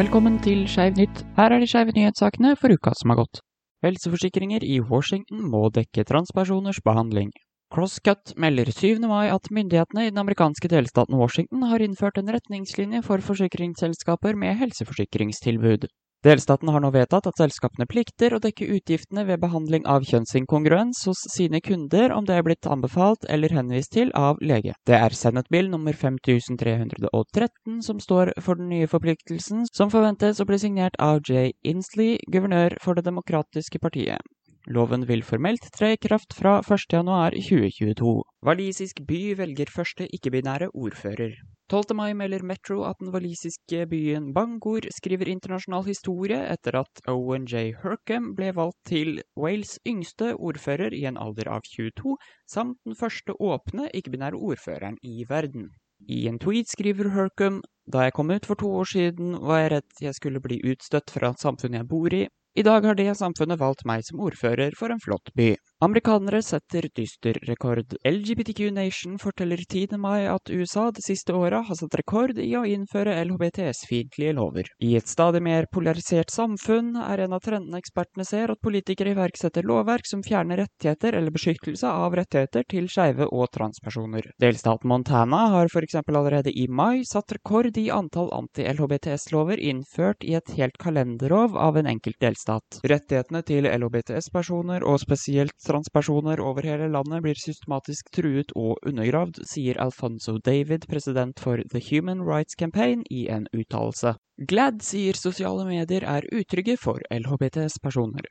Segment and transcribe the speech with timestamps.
[0.00, 1.18] Velkommen til Skeiv nytt.
[1.36, 3.42] Her er de skeive nyhetssakene for uka som har gått.
[3.84, 7.28] Helseforsikringer i Washington må dekke transpersoners behandling.
[7.74, 9.02] Crosscut melder 7.
[9.04, 14.56] mai at myndighetene i den amerikanske delstaten Washington har innført en retningslinje for forsikringsselskaper med
[14.62, 15.84] helseforsikringstilbud.
[16.20, 21.22] Delstaten har nå vedtatt at selskapene plikter å dekke utgiftene ved behandling av kjønnsinkongruens hos
[21.32, 24.74] sine kunder om det er blitt anbefalt eller henvist til av lege.
[24.84, 30.48] Det er Senate Bill nummer 5313 som står for den nye forpliktelsen, som forventes å
[30.50, 34.20] bli signert av Jay Inslee, guvernør for Det demokratiske partiet.
[34.68, 38.10] Loven vil formelt tre i kraft fra 1.1.2022.
[38.44, 41.32] Walisisk by velger første ikke-binære ordfører.
[41.70, 41.94] 12.
[41.96, 47.72] mai melder Metro at den walisiske byen Bangor skriver internasjonal historie etter at Owen J.
[47.82, 53.38] Hercam ble valgt til Wales' yngste ordfører i en alder av 22, samt den første
[53.40, 55.70] åpne ikke-binære ordføreren i verden.
[56.08, 59.70] I en tweet skriver Hercam da jeg kom ut for to år siden, var jeg
[59.72, 62.26] redd jeg skulle bli utstøtt fra samfunnet jeg bor i.
[62.58, 65.52] I dag har det samfunnet valgt meg som ordfører for en flott by.
[65.82, 67.94] Amerikanere setter dyster rekord.
[68.04, 69.96] LGBTQ Nation forteller 10.
[69.96, 74.68] mai at USA det siste året har satt rekord i å innføre LHBTS-fiendtlige lover.
[74.84, 79.64] I et stadig mer polarisert samfunn er en av trendene ekspertene ser at politikere iverksetter
[79.64, 84.28] lovverk som fjerner rettigheter eller beskyttelse av rettigheter til skeive og transpersoner.
[84.36, 85.96] Delstaten Montana har f.eks.
[86.04, 91.88] allerede i mai satt rekord i antall anti-LHBTS-lover innført i et helt kalenderlov av en
[91.96, 92.82] enkelt delstat.
[92.84, 99.78] Rettighetene til LHBTS-personer, og spesielt transpersoner over hele landet, blir systematisk truet og undergravd, sier
[99.80, 104.16] Alfonso David, president for The Human Rights Campaign, i en uttalelse.
[104.50, 108.26] GLAD sier sosiale medier er utrygge for LHBTS-personer.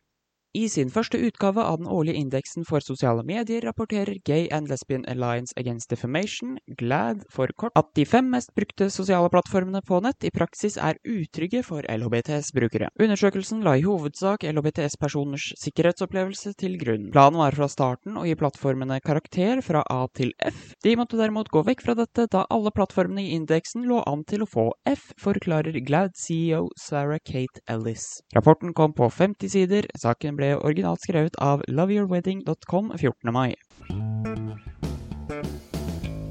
[0.57, 5.03] I sin første utgave av den årlige indeksen for sosiale medier rapporterer Gay and Lesbian
[5.05, 10.25] Alliance Against Defamation, GLAD for kort, at de fem mest brukte sosiale plattformene på nett
[10.25, 12.89] i praksis er utrygge for LHBTS-brukere.
[12.97, 17.11] Undersøkelsen la i hovedsak LHBTS-personers sikkerhetsopplevelse til grunn.
[17.13, 20.73] Planen var fra starten å gi plattformene karakter fra A til F.
[20.81, 24.47] De måtte derimot gå vekk fra dette da alle plattformene i indeksen lå an til
[24.47, 28.09] å få F, forklarer GLAD-CEO Sarah Kate Ellis.
[28.33, 29.85] Rapporten kom på 50 sider.
[29.99, 33.33] Saken ble originalt skrevet av loveyourwedding.com 14.
[33.33, 33.53] mai.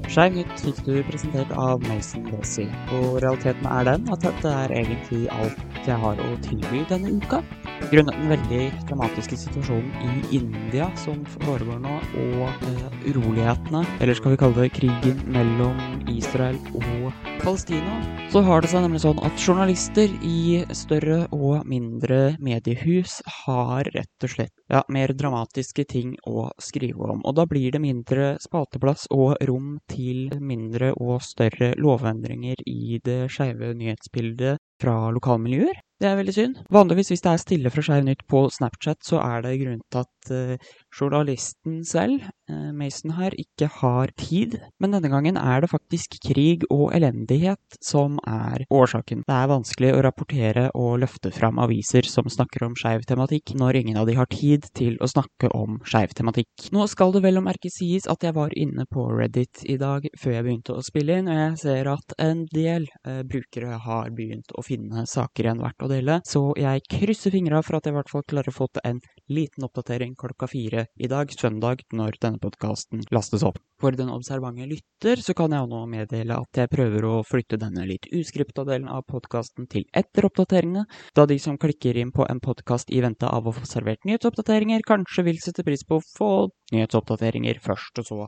[0.09, 2.63] Skeiv nytt fikk du presentert av Mason Desi,
[2.97, 7.43] og realiteten er den at dette er egentlig alt jeg har å tilby denne uka.
[7.91, 14.33] Grunnet den veldig dramatiske situasjonen i India som foregår nå, og eh, urolighetene, eller skal
[14.33, 15.77] vi kalle det krigen mellom
[16.09, 17.13] Israel og
[17.43, 23.89] Palestina, så har det seg nemlig sånn at journalister i større og mindre mediehus har
[23.95, 27.23] rett og slett ja, mer dramatiske ting å skrive om.
[27.25, 33.23] Og da blir det mindre spalteplass og rom til mindre og større lovendringer i det
[33.33, 35.81] skeive nyhetsbildet fra lokalmiljøer.
[35.99, 36.59] Det er veldig synd.
[36.71, 40.05] Vanligvis hvis det er stille fra Skeiv Nytt på Snapchat, så er det grunnen til
[40.05, 44.55] at uh, journalisten selv, uh, Mason her, ikke har tid.
[44.79, 49.23] Men denne gangen er det faktisk krig og elendighet som er årsaken.
[49.27, 53.81] Det er vanskelig å rapportere og løfte fram aviser som snakker om skeiv tematikk, når
[53.81, 56.69] ingen av de har tid til å snakke om skeiv tematikk.
[56.75, 60.07] Nå skal det vel å merke sies at jeg var inne på Reddit i dag
[60.19, 64.11] før jeg begynte å spille inn, og jeg ser at en del eh, brukere har
[64.15, 67.95] begynt å finne saker igjen verdt å dele, så jeg krysser fingra for at jeg
[67.95, 71.85] i hvert fall klarer å få til en liten oppdatering klokka fire i dag, søndag,
[71.93, 73.59] når denne podkasten lastes opp.
[73.79, 77.85] For den observante lytter så kan jeg nå meddele at jeg prøver å flytte denne
[77.87, 80.83] litt uskripta delen av podkasten til etter oppdateringene,
[81.15, 84.83] da de som klikker inn på en podkast i vente av å få servert nyhetsoppdateringer,
[84.87, 86.31] kanskje vil sette pris på å få
[86.75, 88.27] nyhetsoppdateringer først, og så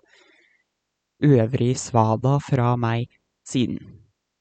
[1.28, 3.11] øvrig svada fra meg
[3.47, 3.84] siden.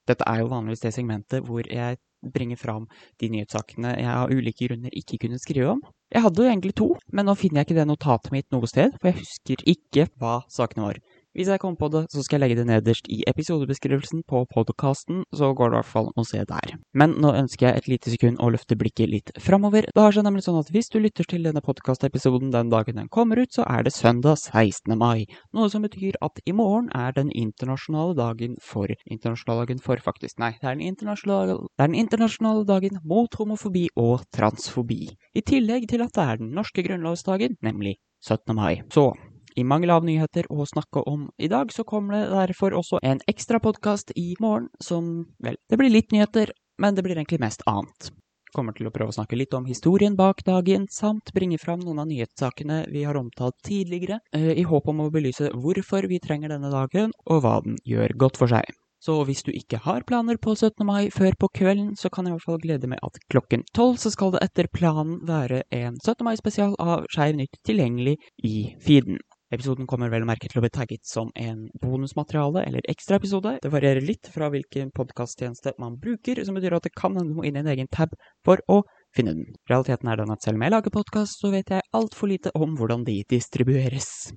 [0.07, 1.99] Dette er jo vanligvis det segmentet hvor jeg
[2.35, 2.87] bringer fram
[3.21, 5.81] de nyhetssakene jeg av ulike grunner ikke kunne skrive om.
[6.11, 8.97] Jeg hadde jo egentlig to, men nå finner jeg ikke det notatet mitt noe sted,
[8.99, 11.01] for jeg husker ikke hva sakene var.
[11.37, 15.23] Hvis jeg kommer på det, så skal jeg legge det nederst i episodebeskrivelsen på podkasten,
[15.31, 16.75] så går det i hvert fall å se der.
[16.91, 19.87] Men nå ønsker jeg et lite sekund å løfte blikket litt framover.
[19.95, 23.13] Det har seg nemlig sånn at hvis du lytter til denne podkastepisoden den dagen den
[23.15, 24.97] kommer ut, så er det søndag 16.
[24.99, 25.29] mai.
[25.55, 30.39] Noe som betyr at i morgen er den internasjonale dagen for Internasjonale dagen for, faktisk.
[30.43, 35.03] Nei, det er den internasjonale, det er den internasjonale dagen mot homofobi og transfobi.
[35.37, 38.57] I tillegg til at det er den norske grunnlovsdagen, nemlig 17.
[38.57, 38.83] mai.
[38.93, 39.13] Så
[39.61, 43.21] i mangel av nyheter å snakke om i dag, så kommer det derfor også en
[43.31, 45.11] ekstra podkast i morgen som
[45.45, 48.11] Vel, det blir litt nyheter, men det blir egentlig mest annet.
[48.57, 52.03] Kommer til å prøve å snakke litt om historien bak dagen, samt bringe fram noen
[52.03, 56.73] av nyhetssakene vi har omtalt tidligere, i håp om å belyse hvorfor vi trenger denne
[56.73, 58.67] dagen, og hva den gjør godt for seg.
[59.01, 60.85] Så hvis du ikke har planer på 17.
[60.85, 63.97] mai før på kvelden, så kan jeg i hvert fall glede meg at klokken tolv
[64.03, 66.21] så skal det etter planen være en 17.
[66.27, 69.23] mai-spesial av Skeiv Nytt tilgjengelig i feeden.
[69.51, 73.57] Episoden kommer vel å merke til å bli tagget som en bonusmateriale eller ekstraepisode.
[73.65, 77.41] Det varierer litt fra hvilken podkasttjeneste man bruker, som betyr at det kan hende du
[77.41, 78.15] må inn i en egen tab
[78.47, 78.85] for å
[79.17, 79.59] finne den.
[79.71, 82.79] Realiteten er den at selv om jeg lager podkast, så vet jeg altfor lite om
[82.79, 84.31] hvordan de distribueres.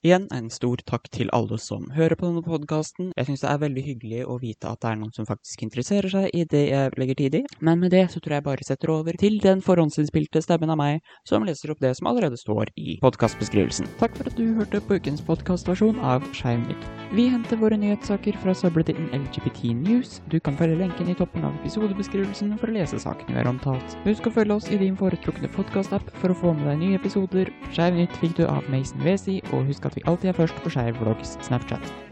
[0.00, 3.10] Igjen en stor takk til alle som hører på denne podkasten.
[3.18, 6.08] Jeg syns det er veldig hyggelig å vite at det er noen som faktisk interesserer
[6.08, 7.42] seg i det jeg legger tid i.
[7.60, 11.04] Men med det så tror jeg bare setter over til den forhåndsinnspilte stemmen av meg
[11.28, 13.92] som leser opp det som allerede står i podkastbeskrivelsen.
[14.00, 16.99] Takk for at du hørte på ukens podkastversjon av Skeiv Nytt.
[17.10, 20.20] Vi henter våre nyhetssaker fra subredditen LGBT News.
[20.30, 23.96] Du kan følge lenken i toppen av episodebeskrivelsen for å lese sakene vi har omtalt.
[24.04, 27.50] Husk å følge oss i din foretrukne podkastapp for å få med deg nye episoder.
[27.74, 30.70] Skeiv Nytt fikk du av Mason Wesi, og husk at vi alltid er først på
[30.70, 32.09] Skeiv Vlogs Snapchat.